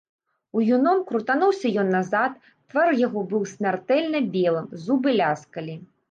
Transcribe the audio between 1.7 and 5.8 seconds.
ён назад, твар яго быў смяртэльна белым, зубы ляскалі.